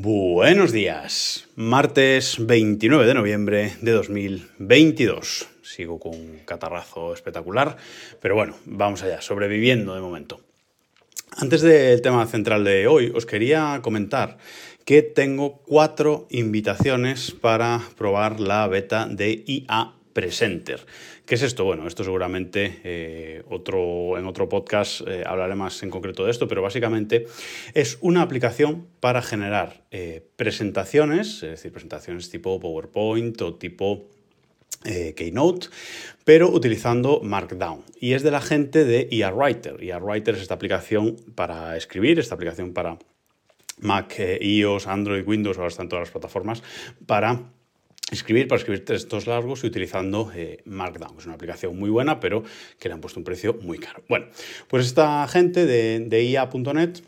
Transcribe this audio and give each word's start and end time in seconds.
Buenos 0.00 0.70
días, 0.70 1.48
martes 1.56 2.36
29 2.38 3.04
de 3.04 3.14
noviembre 3.14 3.72
de 3.80 3.90
2022. 3.90 5.48
Sigo 5.60 5.98
con 5.98 6.14
un 6.14 6.38
catarrazo 6.44 7.12
espectacular, 7.12 7.76
pero 8.22 8.36
bueno, 8.36 8.54
vamos 8.64 9.02
allá, 9.02 9.20
sobreviviendo 9.20 9.96
de 9.96 10.00
momento. 10.00 10.38
Antes 11.36 11.62
del 11.62 12.00
tema 12.00 12.24
central 12.28 12.62
de 12.62 12.86
hoy, 12.86 13.10
os 13.12 13.26
quería 13.26 13.80
comentar 13.82 14.38
que 14.84 15.02
tengo 15.02 15.62
cuatro 15.66 16.28
invitaciones 16.30 17.32
para 17.32 17.80
probar 17.96 18.38
la 18.38 18.68
beta 18.68 19.08
de 19.08 19.42
IA 19.48 19.97
Presenter. 20.18 20.84
¿Qué 21.24 21.36
es 21.36 21.42
esto? 21.42 21.62
Bueno, 21.62 21.86
esto 21.86 22.02
seguramente 22.02 22.80
eh, 22.82 23.44
otro, 23.48 24.18
en 24.18 24.26
otro 24.26 24.48
podcast 24.48 25.02
eh, 25.06 25.22
hablaré 25.24 25.54
más 25.54 25.80
en 25.84 25.90
concreto 25.90 26.24
de 26.24 26.32
esto, 26.32 26.48
pero 26.48 26.60
básicamente 26.60 27.28
es 27.72 27.98
una 28.00 28.22
aplicación 28.22 28.88
para 28.98 29.22
generar 29.22 29.84
eh, 29.92 30.26
presentaciones, 30.34 31.44
es 31.44 31.50
decir, 31.50 31.70
presentaciones 31.70 32.30
tipo 32.30 32.58
PowerPoint 32.58 33.40
o 33.42 33.54
tipo 33.54 34.08
Keynote, 34.82 35.68
pero 36.24 36.50
utilizando 36.50 37.20
Markdown. 37.22 37.84
Y 38.00 38.14
es 38.14 38.24
de 38.24 38.32
la 38.32 38.40
gente 38.40 38.84
de 38.84 39.06
IA 39.12 39.30
Writer. 39.30 39.80
IA 39.80 39.98
Writer 39.98 40.34
es 40.34 40.42
esta 40.42 40.54
aplicación 40.54 41.14
para 41.36 41.76
escribir, 41.76 42.18
esta 42.18 42.34
aplicación 42.34 42.72
para 42.72 42.98
Mac, 43.78 44.18
iOS, 44.40 44.88
Android, 44.88 45.24
Windows, 45.24 45.58
ahora 45.58 45.68
están 45.68 45.88
todas 45.88 46.08
las 46.08 46.10
plataformas, 46.10 46.64
para 47.06 47.52
escribir 48.10 48.48
para 48.48 48.58
escribir 48.58 48.84
textos 48.84 49.26
largos 49.26 49.64
y 49.64 49.66
utilizando 49.66 50.30
eh, 50.34 50.62
Markdown. 50.64 51.18
Es 51.18 51.26
una 51.26 51.34
aplicación 51.34 51.78
muy 51.78 51.90
buena, 51.90 52.20
pero 52.20 52.42
que 52.78 52.88
le 52.88 52.94
han 52.94 53.00
puesto 53.00 53.20
un 53.20 53.24
precio 53.24 53.58
muy 53.62 53.78
caro. 53.78 54.02
Bueno, 54.08 54.26
pues 54.68 54.86
esta 54.86 55.26
gente 55.28 55.66
de, 55.66 56.22
IA.net 56.22 57.00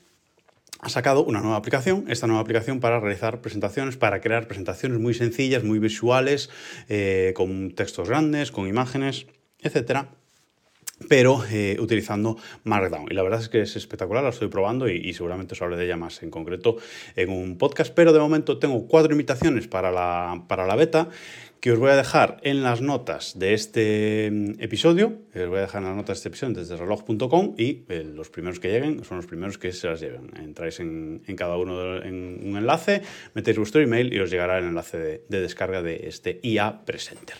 ha 0.80 0.88
sacado 0.88 1.24
una 1.24 1.40
nueva 1.40 1.56
aplicación, 1.56 2.06
esta 2.08 2.26
nueva 2.26 2.42
aplicación 2.42 2.80
para 2.80 3.00
realizar 3.00 3.40
presentaciones, 3.40 3.96
para 3.96 4.20
crear 4.20 4.46
presentaciones 4.46 4.98
muy 4.98 5.14
sencillas, 5.14 5.62
muy 5.62 5.78
visuales, 5.78 6.48
eh, 6.88 7.32
con 7.34 7.72
textos 7.72 8.08
grandes, 8.08 8.50
con 8.50 8.66
imágenes, 8.66 9.26
etcétera 9.60 10.08
pero 11.08 11.42
eh, 11.50 11.76
utilizando 11.80 12.36
Markdown. 12.64 13.06
Y 13.10 13.14
la 13.14 13.22
verdad 13.22 13.40
es 13.40 13.48
que 13.48 13.62
es 13.62 13.76
espectacular, 13.76 14.22
la 14.22 14.30
estoy 14.30 14.48
probando 14.48 14.88
y, 14.88 15.12
seguramente 15.12 15.54
os 15.54 15.62
hablaré 15.62 15.80
de 15.80 15.86
ella 15.86 15.96
más 15.96 16.22
en 16.22 16.30
concreto 16.30 16.76
en 17.16 17.30
un 17.30 17.58
podcast. 17.58 17.92
Pero 17.94 18.12
de 18.12 18.18
momento 18.18 18.58
tengo 18.58 18.86
cuatro 18.86 19.12
invitaciones 19.12 19.66
para 19.68 19.90
la, 19.90 20.44
para 20.48 20.66
la 20.66 20.76
beta 20.76 21.08
que 21.60 21.72
os 21.72 21.78
voy 21.78 21.90
a 21.90 21.96
dejar 21.96 22.38
en 22.42 22.62
las 22.62 22.80
notas 22.80 23.38
de 23.38 23.54
este 23.54 24.30
mm, 24.30 24.62
episodio. 24.62 25.18
Os 25.34 25.48
voy 25.48 25.58
a 25.58 25.62
dejar 25.62 25.82
en 25.82 25.88
las 25.88 25.96
notas 25.96 26.16
de 26.16 26.18
este 26.18 26.28
episodio 26.28 26.54
desde 26.54 26.76
reloj.com 26.76 27.54
y 27.58 27.82
eh, 27.88 28.04
los 28.14 28.30
primeros 28.30 28.60
que 28.60 28.68
lleguen 28.68 29.04
son 29.04 29.18
los 29.18 29.26
primeros 29.26 29.58
que 29.58 29.72
se 29.72 29.86
las 29.86 30.00
lleven. 30.00 30.30
Entráis 30.38 30.80
en, 30.80 31.22
cada 31.36 31.56
uno 31.56 32.02
en 32.02 32.40
un 32.44 32.56
enlace, 32.56 33.02
metéis 33.34 33.58
vuestro 33.58 33.80
email 33.80 34.12
y 34.12 34.20
os 34.20 34.30
llegará 34.30 34.58
el 34.58 34.64
enlace 34.64 34.98
de, 34.98 35.24
de 35.28 35.40
descarga 35.40 35.82
de 35.82 36.08
este 36.08 36.40
IA 36.42 36.84
Presenter. 36.84 37.36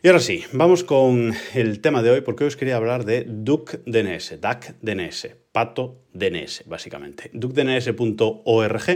Y 0.00 0.06
ahora 0.06 0.20
sí, 0.20 0.44
vamos 0.52 0.84
con 0.84 1.34
el 1.54 1.80
tema 1.80 2.04
de 2.04 2.10
hoy 2.10 2.20
porque 2.20 2.44
hoy 2.44 2.48
os 2.48 2.56
quería 2.56 2.76
hablar 2.76 3.04
de 3.04 3.24
Duck 3.26 3.80
DNS, 3.84 4.40
DAC 4.40 4.76
DNS, 4.80 5.30
Pato 5.50 6.04
DNS, 6.12 6.62
básicamente. 6.66 7.30
DuckDNS.org, 7.32 8.88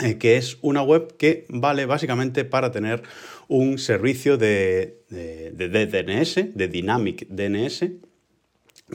eh, 0.00 0.18
que 0.18 0.36
es 0.36 0.58
una 0.60 0.82
web 0.82 1.16
que 1.16 1.46
vale 1.48 1.86
básicamente 1.86 2.44
para 2.44 2.72
tener 2.72 3.04
un 3.46 3.78
servicio 3.78 4.36
de, 4.38 5.04
DNS, 5.08 6.52
de 6.52 6.68
Dynamic 6.68 7.28
DNS, 7.28 7.84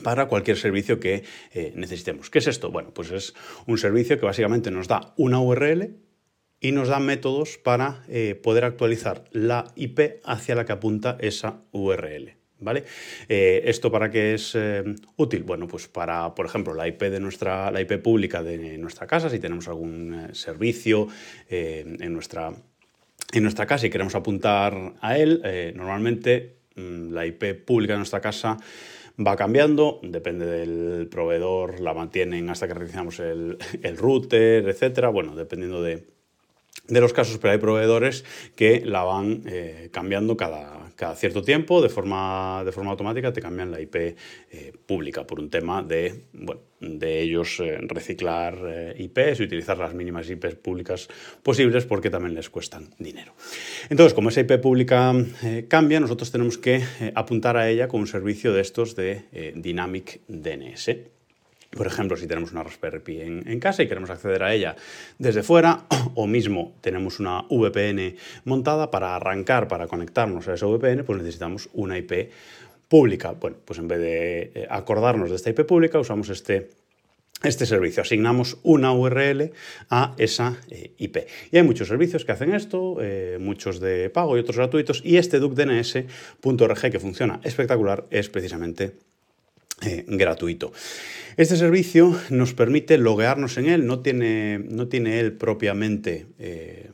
para 0.04 0.28
cualquier 0.28 0.58
servicio 0.58 1.00
que 1.00 1.24
eh, 1.54 1.72
necesitemos. 1.74 2.28
¿Qué 2.28 2.40
es 2.40 2.48
esto? 2.48 2.70
Bueno, 2.70 2.92
pues 2.92 3.10
es 3.12 3.34
un 3.66 3.78
servicio 3.78 4.20
que 4.20 4.26
básicamente 4.26 4.70
nos 4.70 4.88
da 4.88 5.14
una 5.16 5.40
URL 5.40 6.07
y 6.60 6.72
nos 6.72 6.88
da 6.88 6.98
métodos 6.98 7.58
para 7.58 8.02
eh, 8.08 8.34
poder 8.34 8.64
actualizar 8.64 9.24
la 9.32 9.72
IP 9.76 10.20
hacia 10.24 10.54
la 10.54 10.64
que 10.64 10.72
apunta 10.72 11.16
esa 11.20 11.60
URL. 11.72 12.34
¿Vale? 12.60 12.82
Eh, 13.28 13.62
¿Esto 13.66 13.92
para 13.92 14.10
qué 14.10 14.34
es 14.34 14.56
eh, 14.56 14.82
útil? 15.14 15.44
Bueno, 15.44 15.68
pues 15.68 15.86
para, 15.86 16.34
por 16.34 16.44
ejemplo, 16.44 16.74
la 16.74 16.88
IP, 16.88 17.02
de 17.02 17.20
nuestra, 17.20 17.70
la 17.70 17.80
IP 17.80 18.02
pública 18.02 18.42
de 18.42 18.76
nuestra 18.78 19.06
casa, 19.06 19.30
si 19.30 19.38
tenemos 19.38 19.68
algún 19.68 20.30
servicio 20.32 21.06
en, 21.48 22.12
nuestra, 22.12 22.52
en 23.32 23.42
nuestra 23.44 23.64
casa 23.64 23.86
y 23.86 23.90
queremos 23.90 24.16
apuntar 24.16 24.94
a 25.00 25.16
él, 25.16 25.40
normalmente 25.76 26.56
mm, 26.74 27.12
la 27.12 27.26
IP 27.26 27.64
pública 27.64 27.92
de 27.92 27.98
nuestra 27.98 28.20
casa 28.20 28.56
va 29.24 29.36
cambiando, 29.36 30.00
depende 30.02 30.44
del 30.44 31.06
proveedor, 31.06 31.78
la 31.78 31.94
mantienen 31.94 32.50
hasta 32.50 32.66
que 32.66 32.74
realizamos 32.74 33.20
el, 33.20 33.56
el 33.84 33.96
router, 33.96 34.68
etcétera, 34.68 35.10
bueno, 35.10 35.36
dependiendo 35.36 35.80
de, 35.80 36.17
de 36.88 37.00
los 37.00 37.12
casos, 37.12 37.38
pero 37.38 37.52
hay 37.52 37.58
proveedores 37.58 38.24
que 38.56 38.82
la 38.84 39.04
van 39.04 39.42
eh, 39.46 39.90
cambiando 39.92 40.36
cada, 40.36 40.90
cada, 40.96 41.14
cierto 41.14 41.42
tiempo, 41.42 41.82
de 41.82 41.90
forma, 41.90 42.62
de 42.64 42.72
forma 42.72 42.90
automática 42.90 43.32
te 43.32 43.42
cambian 43.42 43.70
la 43.70 43.80
IP 43.80 43.96
eh, 43.96 44.16
pública 44.86 45.26
por 45.26 45.38
un 45.38 45.50
tema 45.50 45.82
de, 45.82 46.24
bueno, 46.32 46.62
de 46.80 47.20
ellos 47.20 47.60
eh, 47.60 47.76
reciclar 47.82 48.94
IPs 48.96 49.40
y 49.40 49.42
utilizar 49.42 49.76
las 49.76 49.92
mínimas 49.94 50.30
IPs 50.30 50.54
públicas 50.56 51.08
posibles 51.42 51.84
porque 51.84 52.08
también 52.08 52.34
les 52.34 52.48
cuestan 52.48 52.88
dinero. 52.98 53.34
Entonces, 53.90 54.14
como 54.14 54.30
esa 54.30 54.40
IP 54.40 54.58
pública 54.58 55.14
cambia, 55.68 56.00
nosotros 56.00 56.30
tenemos 56.30 56.56
que 56.56 56.82
apuntar 57.14 57.56
a 57.56 57.68
ella 57.68 57.88
con 57.88 58.00
un 58.00 58.06
servicio 58.06 58.52
de 58.52 58.62
estos 58.62 58.96
de 58.96 59.52
Dynamic 59.56 60.20
DNS. 60.26 61.17
Por 61.70 61.86
ejemplo, 61.86 62.16
si 62.16 62.26
tenemos 62.26 62.52
una 62.52 62.62
Raspberry 62.62 63.00
Pi 63.00 63.20
en, 63.20 63.60
casa 63.60 63.82
y 63.82 63.88
queremos 63.88 64.08
acceder 64.08 64.42
a 64.42 64.54
ella 64.54 64.74
desde 65.18 65.42
fuera, 65.42 65.84
o 66.14 66.26
mismo 66.26 66.74
tenemos 66.80 67.20
una 67.20 67.44
VPN 67.50 68.16
montada 68.44 68.90
para 68.90 69.14
arrancar, 69.14 69.68
para 69.68 69.86
conectarnos 69.86 70.48
a 70.48 70.54
esa 70.54 70.66
VPN, 70.66 71.04
pues 71.04 71.18
necesitamos 71.18 71.68
una 71.74 71.98
IP 71.98 72.30
pública. 72.88 73.32
Bueno, 73.32 73.58
pues 73.64 73.78
en 73.78 73.88
vez 73.88 73.98
de 73.98 74.52
eh, 74.54 74.66
acordarnos 74.70 75.28
de 75.28 75.36
esta 75.36 75.50
IP 75.50 75.66
pública, 75.66 75.98
usamos 75.98 76.30
este, 76.30 76.70
este 77.42 77.66
servicio. 77.66 78.02
Asignamos 78.02 78.58
una 78.62 78.92
URL 78.92 79.52
a 79.90 80.14
esa 80.16 80.56
eh, 80.70 80.92
IP. 80.96 81.18
Y 81.52 81.58
hay 81.58 81.62
muchos 81.64 81.88
servicios 81.88 82.24
que 82.24 82.32
hacen 82.32 82.54
esto, 82.54 82.96
eh, 83.02 83.36
muchos 83.38 83.78
de 83.78 84.08
pago 84.08 84.38
y 84.38 84.40
otros 84.40 84.56
gratuitos, 84.56 85.02
y 85.04 85.18
este 85.18 85.38
ducdns.org 85.38 86.90
que 86.90 86.98
funciona 86.98 87.40
espectacular 87.44 88.06
es 88.10 88.30
precisamente 88.30 88.94
eh, 89.82 90.04
gratuito. 90.06 90.72
Este 91.36 91.56
servicio 91.56 92.18
nos 92.30 92.52
permite 92.52 92.98
loguearnos 92.98 93.58
en 93.58 93.66
él, 93.66 93.86
no 93.86 94.00
tiene, 94.00 94.58
no 94.58 94.88
tiene 94.88 95.20
él 95.20 95.34
propiamente 95.34 96.26
eh, 96.38 96.90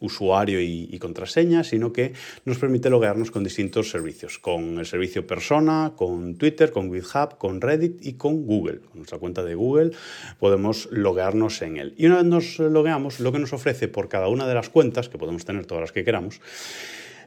usuario 0.00 0.60
y, 0.60 0.98
contraseña, 0.98 1.64
sino 1.64 1.92
que 1.92 2.12
nos 2.44 2.58
permite 2.58 2.90
loguearnos 2.90 3.30
con 3.30 3.44
distintos 3.44 3.90
servicios, 3.90 4.38
con 4.38 4.78
el 4.78 4.86
servicio 4.86 5.26
persona, 5.26 5.92
con 5.96 6.36
Twitter, 6.36 6.70
con 6.72 6.92
GitHub, 6.92 7.38
con 7.38 7.60
Reddit 7.60 8.04
y 8.04 8.14
con 8.14 8.44
Google. 8.44 8.80
Con 8.80 8.98
nuestra 8.98 9.18
cuenta 9.18 9.42
de 9.42 9.54
Google 9.54 9.92
podemos 10.38 10.88
loguearnos 10.90 11.62
en 11.62 11.76
él. 11.78 11.94
Y 11.96 12.06
una 12.06 12.16
vez 12.16 12.24
nos 12.24 12.58
logueamos, 12.58 13.20
lo 13.20 13.32
que 13.32 13.38
nos 13.38 13.52
ofrece 13.52 13.88
por 13.88 14.08
cada 14.08 14.28
una 14.28 14.46
de 14.46 14.54
las 14.54 14.68
cuentas, 14.68 15.08
que 15.08 15.18
podemos 15.18 15.44
tener 15.44 15.66
todas 15.66 15.82
las 15.82 15.92
que 15.92 16.04
queramos, 16.04 16.40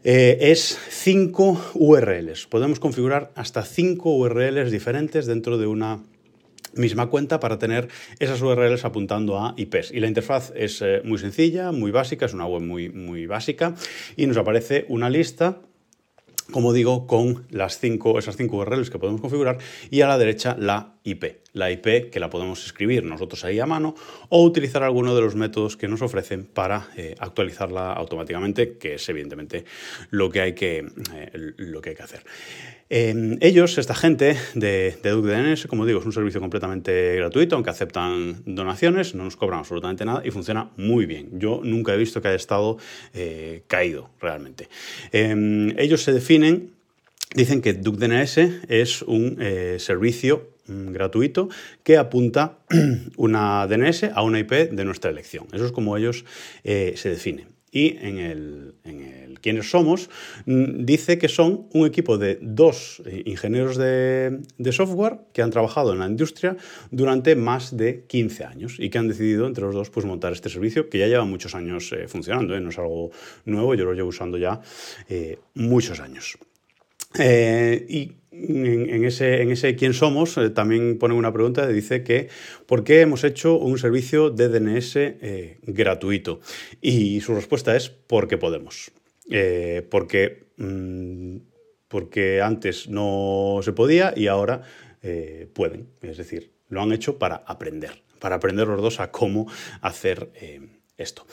eh, 0.04 0.38
es 0.40 0.78
5 0.90 1.72
URLs. 1.76 2.48
Podemos 2.48 2.80
configurar 2.80 3.32
hasta 3.36 3.64
5 3.64 4.16
URLs 4.16 4.72
diferentes 4.72 5.26
dentro 5.26 5.58
de 5.58 5.68
una 5.68 6.04
misma 6.76 7.08
cuenta 7.08 7.40
para 7.40 7.60
tener 7.60 7.88
esas 8.20 8.42
URLs 8.42 8.86
apuntando 8.86 9.40
a 9.40 9.54
IPs. 9.58 9.92
Y 9.92 10.00
la 10.00 10.08
interfaz 10.08 10.52
es 10.56 10.82
eh, 10.82 11.02
muy 11.04 11.18
sencilla, 11.18 11.72
muy 11.72 11.92
básica, 11.92 12.26
es 12.26 12.34
una 12.34 12.46
web 12.46 12.62
muy, 12.62 12.90
muy 12.90 13.26
básica 13.26 13.76
y 14.16 14.28
nos 14.28 14.38
aparece 14.38 14.86
una 14.90 15.10
lista 15.10 15.60
como 16.52 16.74
digo, 16.74 17.08
con 17.08 17.46
las 17.50 17.80
cinco, 17.80 18.20
esas 18.20 18.38
cinco 18.38 18.58
URLs 18.58 18.90
que 18.90 19.00
podemos 19.00 19.22
configurar 19.22 19.58
y 19.90 20.02
a 20.02 20.08
la 20.08 20.18
derecha 20.18 20.56
la 20.60 20.98
IP, 21.08 21.38
la 21.54 21.72
IP 21.72 22.10
que 22.12 22.20
la 22.20 22.30
podemos 22.30 22.66
escribir 22.66 23.04
nosotros 23.04 23.46
ahí 23.46 23.60
a 23.60 23.66
mano 23.66 23.96
o 24.30 24.44
utilizar 24.44 24.84
alguno 24.84 25.16
de 25.16 25.22
los 25.22 25.36
métodos 25.36 25.78
que 25.78 25.88
nos 25.88 26.02
ofrecen 26.02 26.44
para 26.44 26.90
eh, 26.98 27.16
actualizarla 27.20 27.94
automáticamente, 27.94 28.78
que 28.78 28.96
es 28.96 29.10
evidentemente 29.10 29.64
lo 30.10 30.30
que 30.30 30.42
hay 30.42 30.54
que, 30.54 30.86
eh, 31.14 31.32
lo 31.34 31.82
que, 31.82 31.92
hay 31.92 31.96
que 31.96 32.04
hacer. 32.04 32.24
Em, 32.90 33.38
ellos, 33.42 33.78
esta 33.78 33.96
gente 33.96 34.38
de, 34.54 34.98
de 35.02 35.10
DuckDNS, 35.10 35.68
como 35.68 35.86
digo, 35.86 36.00
es 36.00 36.06
un 36.06 36.14
servicio 36.14 36.40
completamente 36.40 37.16
gratuito, 37.16 37.56
aunque 37.56 37.70
aceptan 37.70 38.44
donaciones, 38.46 39.16
no 39.16 39.24
nos 39.24 39.36
cobran 39.36 39.60
absolutamente 39.60 40.06
nada 40.06 40.22
y 40.26 40.32
funciona 40.32 40.72
muy 40.78 41.06
bien. 41.06 41.40
Yo 41.40 41.62
nunca 41.64 41.94
he 41.94 41.98
visto 41.98 42.22
que 42.22 42.30
haya 42.30 42.38
estado 42.38 42.78
eh, 43.14 43.64
caído 43.68 44.10
realmente. 44.22 44.70
Em, 45.12 45.78
ellos 45.78 46.04
se 46.04 46.14
definen, 46.14 46.37
dicen 47.36 47.62
que 47.62 47.74
DuckDNS 47.74 48.38
es 48.68 49.02
un 49.02 49.38
servicio 49.80 50.58
Mm, 50.68 50.92
gratuito 50.92 51.48
que 51.84 51.98
apunta 51.98 52.60
una 53.16 53.66
DNS 53.68 54.12
a 54.14 54.22
una 54.22 54.40
IP 54.40 54.52
de 54.72 54.86
nuestra 54.86 55.10
elección. 55.10 55.48
Eso 55.54 55.66
es 55.66 55.72
como 55.72 55.96
ellos 55.96 56.26
eh, 56.64 56.94
se 56.98 57.10
definen. 57.10 57.57
Y 57.72 57.98
en 57.98 58.18
el, 58.18 58.76
en 58.84 59.02
el 59.02 59.40
quiénes 59.40 59.70
somos 59.70 60.10
mm, 60.46 60.86
dice 60.86 61.18
que 61.18 61.28
son 61.28 61.68
un 61.74 61.86
equipo 61.86 62.18
de 62.18 62.40
dos 62.42 63.02
eh, 63.06 63.24
ingenieros 63.26 63.78
de, 63.78 64.40
de, 64.58 64.72
software 64.72 65.20
que 65.34 65.42
han 65.42 65.52
trabajado 65.52 65.94
en 65.94 66.00
la 66.00 66.08
industria 66.08 66.56
durante 66.92 67.36
más 67.36 67.76
de 67.76 68.06
15 68.08 68.44
años 68.46 68.76
y 68.80 68.90
que 68.90 68.98
han 68.98 69.08
decidido 69.08 69.48
entre 69.48 69.66
los 69.66 69.76
dos 69.76 69.90
pues, 69.90 70.06
montar 70.06 70.34
este 70.34 70.50
servicio 70.50 70.90
que 70.90 71.00
ya 71.00 71.08
lleva 71.08 71.26
muchos 71.26 71.56
años 71.56 71.92
eh, 71.92 72.08
funcionando, 72.08 72.56
¿eh? 72.56 72.62
no 72.62 72.70
es 72.70 72.78
algo 72.78 73.12
nuevo, 73.46 73.76
yo 73.76 73.86
lo 73.86 73.94
llevo 73.94 74.10
usando 74.10 74.38
ya 74.38 74.62
muchos 75.54 76.00
años. 76.00 76.38
Eh, 77.18 77.86
y 77.88 78.12
en, 78.32 79.06
ese, 79.06 79.42
en 79.42 79.52
ese 79.52 79.76
quién 79.76 79.94
somos 79.94 80.38
eh, 80.38 80.50
también 80.50 81.00
pone 81.00 81.16
una 81.16 81.34
pregunta, 81.34 81.68
dice 81.68 82.04
que 82.04 82.30
¿por 82.66 82.84
qué 82.84 83.02
hemos 83.02 83.24
hecho 83.24 83.58
un 83.58 83.78
servicio 83.78 84.30
de 84.30 84.50
DNS 84.50 84.96
eh, 84.96 85.58
gratuito? 85.64 86.40
Y 86.82 87.22
su 87.22 87.34
respuesta 87.34 87.76
es 87.76 87.90
porque 87.90 88.38
podemos. 88.38 88.92
porque, 89.90 90.46
mm, 90.58 91.38
porque 91.88 92.42
antes 92.42 92.88
no 92.88 93.60
se 93.62 93.74
podía 93.74 94.14
y 94.16 94.28
ahora 94.28 94.62
pueden. 95.54 95.88
Es 96.02 96.18
decir, 96.18 96.52
lo 96.70 96.82
han 96.82 96.92
hecho 96.92 97.18
para 97.18 97.38
aprender, 97.46 98.04
para 98.20 98.36
aprender 98.36 98.68
los 98.68 98.82
dos 98.82 99.00
a 99.00 99.10
cómo 99.10 99.48
hacer 99.82 100.30
esto. 100.98 101.26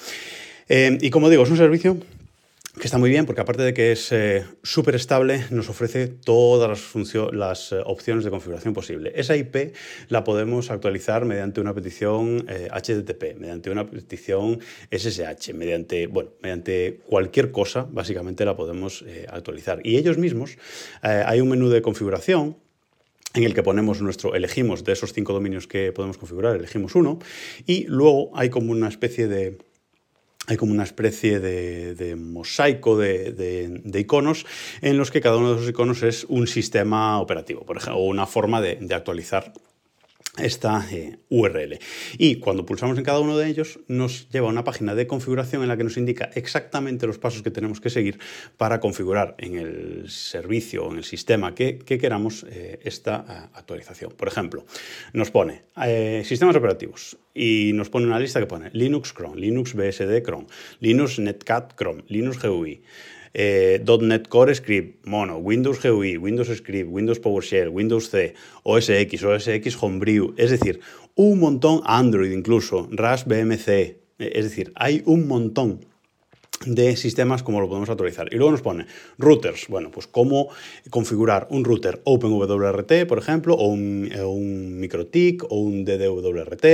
y 0.69 1.10
como 1.10 1.28
digo, 1.28 1.42
es 1.42 1.50
un 1.50 1.56
servicio 1.56 1.98
que 2.78 2.86
está 2.86 2.98
muy 2.98 3.08
bien 3.08 3.24
porque 3.24 3.40
aparte 3.40 3.62
de 3.62 3.72
que 3.72 3.92
es 3.92 4.10
eh, 4.10 4.44
súper 4.62 4.96
estable, 4.96 5.46
nos 5.50 5.68
ofrece 5.68 6.08
todas 6.08 6.68
las, 7.32 7.72
eh, 7.72 7.76
opciones 7.84 8.24
de 8.24 8.30
configuración 8.30 8.74
posible. 8.74 9.12
Esa 9.14 9.36
IP 9.36 9.74
la 10.08 10.24
podemos 10.24 10.70
actualizar 10.70 11.24
mediante 11.24 11.60
una 11.60 11.72
petición 11.72 12.46
HTTP, 12.46 13.22
eh, 13.22 13.36
mediante 13.38 13.70
una 13.70 13.88
petición 13.88 14.60
SSH, 14.90 15.54
mediante, 15.54 16.08
bueno, 16.08 16.30
mediante 16.42 17.00
cualquier 17.06 17.52
cosa, 17.52 17.86
básicamente 17.90 18.44
la 18.44 18.56
podemos 18.56 19.04
actualizar. 19.28 19.80
Y 19.84 19.96
ellos 19.96 20.18
mismos, 20.18 20.58
hay 21.02 21.40
un 21.40 21.48
menú 21.48 21.68
de 21.68 21.82
configuración 21.82 22.56
en 23.34 23.44
el 23.44 23.54
que 23.54 23.62
ponemos 23.62 24.00
nuestro, 24.00 24.34
elegimos 24.34 24.84
de 24.84 24.92
esos 24.92 25.12
cinco 25.12 25.32
dominios 25.32 25.66
que 25.66 25.92
podemos 25.92 26.18
configurar, 26.18 26.56
elegimos 26.56 26.94
uno, 26.94 27.18
y 27.66 27.84
luego 27.86 28.30
hay 28.34 28.48
como 28.48 28.72
una 28.72 28.88
especie 28.88 29.26
de 29.26 29.58
hay 30.46 30.56
como 30.56 30.73
una 30.73 30.85
especie 30.85 31.41
de, 31.41 32.17
mosaico 32.17 32.99
de, 32.99 33.82
iconos 33.94 34.46
en 34.82 34.99
los 34.99 35.11
que 35.11 35.20
cada 35.20 35.37
uno 35.37 35.50
de 35.50 35.56
esos 35.56 35.70
iconos 35.70 36.02
es 36.02 36.25
un 36.29 36.46
sistema 36.46 37.20
operativo, 37.20 37.64
por 37.64 37.79
ejemplo, 37.79 38.00
o 38.00 38.06
una 38.06 38.26
forma 38.26 38.61
de, 38.61 38.94
actualizar 38.94 39.52
esta 40.38 40.86
eh, 40.90 41.19
URL. 41.28 41.78
Y 42.19 42.36
cuando 42.36 42.66
pulsamos 42.66 42.98
en 42.98 43.04
cada 43.04 43.20
uno 43.20 43.36
de 43.36 43.48
ellos 43.48 43.81
nos 43.88 44.28
lleva 44.31 44.48
a 44.48 44.50
una 44.50 44.64
página 44.64 44.94
de 44.94 45.06
configuración 45.06 45.62
en 45.62 45.69
la 45.69 45.76
que 45.76 45.84
nos 45.84 45.96
indica 45.96 46.31
exactamente 46.34 47.06
los 47.06 47.19
pasos 47.19 47.42
que 47.42 47.50
tenemos 47.50 47.81
que 47.81 47.90
seguir 47.90 48.19
para 48.56 48.81
configurar 48.81 49.34
en 49.38 49.56
el 49.56 50.10
servicio 50.10 50.86
o 50.86 50.92
en 50.92 50.98
el 50.98 51.04
sistema 51.04 51.54
que, 51.54 51.78
queramos 51.78 52.44
eh, 52.50 52.81
esta 52.82 53.25
eh, 53.28 53.48
actualización. 53.54 54.12
Por 54.12 54.28
ejemplo, 54.28 54.64
nos 55.12 55.31
pone 55.31 55.62
sistemas 56.25 56.56
operativos 56.56 57.16
y 57.34 57.72
nos 57.75 57.88
pone 57.90 58.06
una 58.06 58.19
lista 58.19 58.40
que 58.40 58.46
pone 58.46 58.70
Linux 58.72 59.12
Chrome, 59.12 59.40
Linux 59.40 59.75
BSD 59.75 60.22
Chrome, 60.22 60.46
Linux 60.81 61.19
Netcat 61.19 61.75
Chrome, 61.76 62.04
Linux 62.08 62.42
GUI 62.42 62.82
eh, 63.34 63.84
.NET 64.00 64.28
Core 64.28 64.54
Script, 64.54 65.04
Mono, 65.06 65.38
Windows 65.38 65.81
GUI, 65.82 66.16
Windows 66.16 66.48
Script, 66.56 66.88
Windows 66.88 67.20
PowerShell, 67.20 67.69
Windows 67.69 68.08
C, 68.08 68.34
OS 68.62 68.88
X, 68.88 69.25
OS 69.25 69.48
X 69.48 69.76
Homebrew, 69.81 70.34
es 70.36 70.50
decir, 70.50 70.81
un 71.16 71.40
montón 71.40 71.82
Android 71.84 72.32
incluso, 72.32 72.88
RAS 72.92 73.26
BMC, 73.26 73.96
es 74.19 74.44
decir, 74.44 74.72
hay 74.76 75.02
un 75.04 75.26
montón 75.26 75.84
de 76.66 76.96
sistemas 76.96 77.43
como 77.43 77.61
lo 77.61 77.69
podemos 77.69 77.90
actualizar. 77.90 78.28
Y 78.32 78.37
luego 78.37 78.52
nos 78.52 78.62
pone 78.62 78.87
routers. 79.19 79.69
Bueno, 79.69 79.90
pues 79.90 80.06
cómo 80.06 80.49
configurar 80.90 81.46
un 81.50 81.64
router 81.64 82.00
OpenWRT, 82.05 83.06
por 83.06 83.19
ejemplo, 83.19 83.55
o 83.55 83.69
un, 83.69 84.11
eh, 84.12 84.22
un 84.22 84.88
o 85.49 85.56
un 85.56 85.84
DDWRT. 85.84 86.64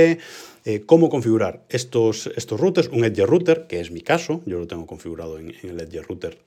Eh, 0.63 0.83
cómo 0.85 1.09
configurar 1.09 1.63
estos, 1.69 2.29
estos 2.35 2.59
routers, 2.59 2.89
un 2.89 3.03
Edge 3.03 3.25
router, 3.25 3.65
que 3.67 3.79
es 3.79 3.89
mi 3.89 4.01
caso, 4.01 4.41
yo 4.45 4.59
lo 4.59 4.67
tengo 4.67 4.85
configurado 4.85 5.39
en, 5.39 5.55
en 5.63 5.69
el 5.71 5.81
Edge 5.81 6.01
router 6.01 6.37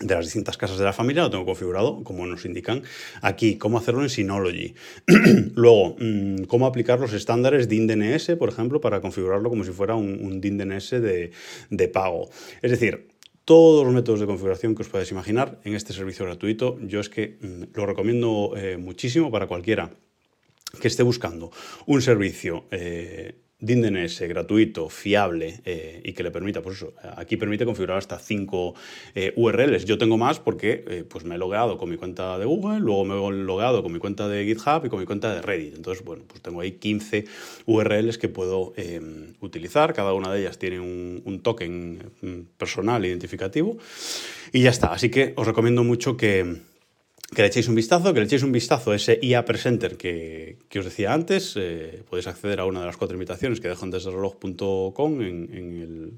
de 0.00 0.14
las 0.14 0.24
distintas 0.24 0.56
casas 0.56 0.78
de 0.78 0.84
la 0.84 0.92
familia, 0.92 1.22
lo 1.22 1.30
tengo 1.30 1.44
configurado, 1.44 2.02
como 2.02 2.26
nos 2.26 2.44
indican 2.44 2.82
aquí, 3.22 3.56
cómo 3.56 3.78
hacerlo 3.78 4.02
en 4.02 4.08
Synology. 4.08 4.74
Luego, 5.54 5.96
mm, 6.00 6.44
cómo 6.44 6.66
aplicar 6.66 6.98
los 6.98 7.12
estándares 7.12 7.68
DIN 7.68 7.86
DNS, 7.86 8.36
por 8.36 8.48
ejemplo, 8.48 8.80
para 8.80 9.00
configurarlo 9.00 9.50
como 9.50 9.64
si 9.64 9.70
fuera 9.70 9.94
un, 9.94 10.40
DIN 10.40 10.58
DNS 10.58 10.90
de, 10.90 11.30
de 11.70 11.88
pago. 11.88 12.28
Es 12.60 12.72
decir, 12.72 13.08
todos 13.44 13.84
los 13.84 13.94
métodos 13.94 14.20
de 14.20 14.26
configuración 14.26 14.74
que 14.74 14.82
os 14.82 14.88
podáis 14.88 15.10
imaginar 15.12 15.60
en 15.64 15.74
este 15.74 15.92
servicio 15.92 16.24
gratuito, 16.24 16.78
yo 16.80 16.98
es 16.98 17.08
que 17.08 17.38
mm, 17.40 17.62
lo 17.74 17.86
recomiendo 17.86 18.54
eh, 18.56 18.76
muchísimo 18.76 19.30
para 19.30 19.46
cualquiera 19.46 19.90
que 20.80 20.88
esté 20.88 21.02
buscando 21.02 21.52
un 21.86 22.02
servicio 22.02 22.64
eh, 22.70 23.36
DNS 23.60 24.20
gratuito, 24.28 24.88
fiable 24.88 25.60
eh, 25.64 26.02
y 26.04 26.12
que 26.12 26.22
le 26.22 26.30
permita, 26.30 26.60
pues 26.60 26.76
eso, 26.76 26.92
aquí 27.16 27.36
permite 27.36 27.64
configurar 27.64 27.98
hasta 27.98 28.18
5 28.18 28.74
eh, 29.14 29.32
URLs. 29.36 29.84
Yo 29.84 29.96
tengo 29.96 30.18
más 30.18 30.40
porque 30.40 30.84
eh, 30.88 31.04
pues 31.08 31.24
me 31.24 31.36
he 31.36 31.38
logueado 31.38 31.78
con 31.78 31.88
mi 31.88 31.96
cuenta 31.96 32.38
de 32.38 32.44
Google, 32.44 32.80
luego 32.80 33.04
me 33.04 33.14
he 33.14 33.44
logueado 33.44 33.82
con 33.82 33.92
mi 33.92 33.98
cuenta 33.98 34.28
de 34.28 34.44
GitHub 34.44 34.84
y 34.84 34.88
con 34.88 34.98
mi 35.00 35.06
cuenta 35.06 35.34
de 35.34 35.40
Reddit. 35.40 35.76
Entonces, 35.76 36.04
bueno, 36.04 36.24
pues 36.26 36.42
tengo 36.42 36.60
ahí 36.60 36.72
15 36.72 37.24
URLs 37.66 38.18
que 38.18 38.28
puedo 38.28 38.74
utilizar. 39.40 39.94
Cada 39.94 40.12
una 40.12 40.32
de 40.32 40.40
ellas 40.40 40.58
tiene 40.58 40.80
un, 40.80 41.22
un 41.24 41.40
token 41.40 42.12
mm, 42.20 42.40
personal 42.58 43.04
identificativo 43.04 43.78
y 44.52 44.62
ya 44.62 44.70
está. 44.70 44.92
Así 44.92 45.10
que 45.10 45.32
os 45.36 45.46
recomiendo 45.46 45.84
mucho 45.84 46.16
que 46.16 46.73
que 47.34 47.42
le 47.42 47.48
echéis 47.48 47.68
un 47.68 47.74
vistazo, 47.74 48.14
que 48.14 48.20
le 48.20 48.26
echéis 48.26 48.42
un 48.42 48.52
vistazo 48.52 48.92
a 48.92 48.96
ese 48.96 49.18
IA 49.20 49.44
Presenter 49.44 49.96
que, 49.96 50.58
que 50.68 50.78
os 50.78 50.84
decía 50.84 51.12
antes. 51.12 51.54
Eh, 51.56 52.02
podéis 52.08 52.26
acceder 52.26 52.60
a 52.60 52.64
una 52.64 52.80
de 52.80 52.86
las 52.86 52.96
cuatro 52.96 53.14
invitaciones 53.14 53.60
que 53.60 53.68
dejo 53.68 53.84
en 53.84 53.90
desreloj.com 53.90 55.20
en, 55.20 55.48
en, 55.52 55.82
el, 55.82 56.12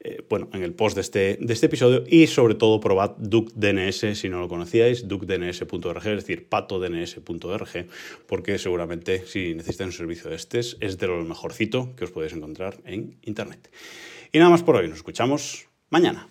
eh, 0.00 0.22
bueno, 0.28 0.48
en 0.52 0.62
el 0.62 0.72
post 0.72 0.94
de 0.94 1.00
este, 1.00 1.38
de 1.40 1.52
este 1.52 1.66
episodio 1.66 2.04
y 2.06 2.26
sobre 2.28 2.54
todo 2.54 2.78
probad 2.78 3.16
DuckDNS 3.16 4.18
si 4.18 4.28
no 4.28 4.40
lo 4.40 4.48
conocíais, 4.48 5.08
duckdns.org, 5.08 6.06
es 6.06 6.16
decir, 6.16 6.48
patodns.org, 6.48 7.86
porque 8.26 8.58
seguramente 8.58 9.26
si 9.26 9.54
necesitáis 9.54 9.88
un 9.88 9.92
servicio 9.92 10.30
de 10.30 10.36
este 10.36 10.60
es 10.60 10.98
de 10.98 11.06
lo 11.06 11.24
mejorcito 11.24 11.96
que 11.96 12.04
os 12.04 12.12
podéis 12.12 12.34
encontrar 12.34 12.76
en 12.84 13.16
Internet. 13.22 13.70
Y 14.32 14.38
nada 14.38 14.50
más 14.50 14.62
por 14.62 14.76
hoy, 14.76 14.86
nos 14.86 14.98
escuchamos 14.98 15.66
mañana. 15.90 16.28